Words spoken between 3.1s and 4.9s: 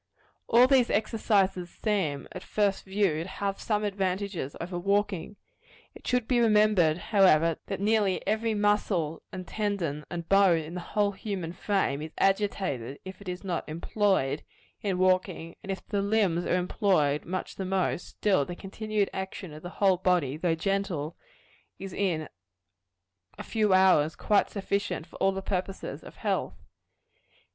to have some advantages over